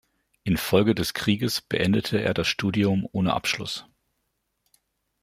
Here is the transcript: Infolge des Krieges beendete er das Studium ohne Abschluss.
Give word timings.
Infolge 0.45 0.95
des 0.95 1.13
Krieges 1.13 1.61
beendete 1.61 2.17
er 2.19 2.33
das 2.33 2.47
Studium 2.47 3.07
ohne 3.11 3.35
Abschluss. 3.35 3.85